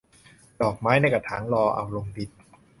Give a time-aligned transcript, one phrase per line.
[0.61, 2.29] ดอกไม้ในกระถางรอเอาลงดิน